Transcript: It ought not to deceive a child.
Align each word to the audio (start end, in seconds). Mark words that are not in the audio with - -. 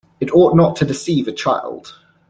It 0.19 0.33
ought 0.35 0.55
not 0.55 0.75
to 0.77 0.85
deceive 0.85 1.27
a 1.27 1.31
child. 1.31 1.93